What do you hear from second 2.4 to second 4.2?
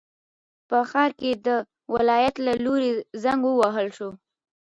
له لوري زنګ ووهل شو.